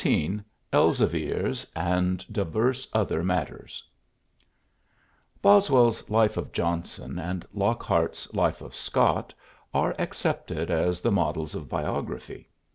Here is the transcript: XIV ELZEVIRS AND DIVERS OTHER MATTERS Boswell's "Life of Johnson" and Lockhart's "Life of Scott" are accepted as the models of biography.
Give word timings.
XIV 0.03 0.43
ELZEVIRS 0.73 1.67
AND 1.75 2.25
DIVERS 2.33 2.87
OTHER 2.91 3.23
MATTERS 3.23 3.83
Boswell's 5.43 6.09
"Life 6.09 6.37
of 6.37 6.51
Johnson" 6.51 7.19
and 7.19 7.45
Lockhart's 7.53 8.33
"Life 8.33 8.63
of 8.63 8.73
Scott" 8.73 9.31
are 9.75 9.93
accepted 9.99 10.71
as 10.71 11.01
the 11.01 11.11
models 11.11 11.53
of 11.53 11.69
biography. 11.69 12.49